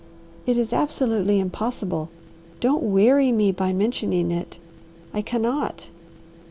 [0.47, 2.09] "It is absolutely impossible.
[2.59, 4.57] Don't weary me by mentioning it.
[5.13, 5.89] I cannot."